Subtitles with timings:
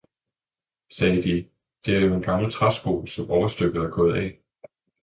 [0.97, 1.49] sagde de,
[1.85, 4.41] det er jo en gammel træsko, som overstykket er gået af!